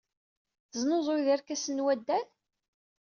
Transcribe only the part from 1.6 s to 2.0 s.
n